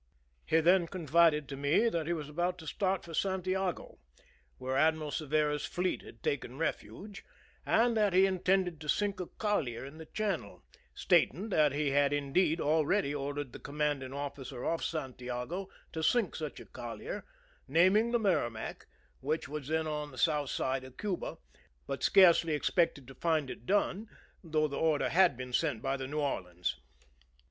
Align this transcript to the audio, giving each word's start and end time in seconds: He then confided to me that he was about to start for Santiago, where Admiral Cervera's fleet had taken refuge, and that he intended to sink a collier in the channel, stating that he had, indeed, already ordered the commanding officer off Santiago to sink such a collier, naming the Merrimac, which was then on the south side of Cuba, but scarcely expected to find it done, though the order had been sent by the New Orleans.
He 0.47 0.59
then 0.61 0.87
confided 0.87 1.47
to 1.49 1.55
me 1.55 1.87
that 1.87 2.07
he 2.07 2.13
was 2.13 2.27
about 2.27 2.57
to 2.57 2.65
start 2.65 3.03
for 3.05 3.13
Santiago, 3.13 3.99
where 4.57 4.75
Admiral 4.75 5.11
Cervera's 5.11 5.65
fleet 5.67 6.01
had 6.01 6.23
taken 6.23 6.57
refuge, 6.57 7.23
and 7.67 7.95
that 7.97 8.11
he 8.11 8.25
intended 8.25 8.81
to 8.81 8.89
sink 8.89 9.19
a 9.19 9.27
collier 9.27 9.85
in 9.85 9.99
the 9.99 10.07
channel, 10.07 10.63
stating 10.95 11.49
that 11.49 11.71
he 11.73 11.91
had, 11.91 12.13
indeed, 12.13 12.59
already 12.59 13.13
ordered 13.13 13.53
the 13.53 13.59
commanding 13.59 14.11
officer 14.11 14.65
off 14.65 14.83
Santiago 14.83 15.69
to 15.93 16.01
sink 16.01 16.35
such 16.35 16.59
a 16.59 16.65
collier, 16.65 17.23
naming 17.67 18.11
the 18.11 18.17
Merrimac, 18.17 18.87
which 19.19 19.47
was 19.47 19.67
then 19.67 19.85
on 19.85 20.09
the 20.09 20.17
south 20.17 20.49
side 20.49 20.83
of 20.83 20.97
Cuba, 20.97 21.37
but 21.85 22.01
scarcely 22.01 22.53
expected 22.53 23.07
to 23.07 23.13
find 23.13 23.51
it 23.51 23.67
done, 23.67 24.07
though 24.43 24.67
the 24.67 24.77
order 24.79 25.09
had 25.09 25.37
been 25.37 25.53
sent 25.53 25.79
by 25.83 25.95
the 25.95 26.07
New 26.07 26.17
Orleans. 26.21 26.79